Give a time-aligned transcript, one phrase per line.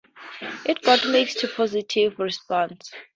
[0.65, 2.89] It got mixed to Positive response.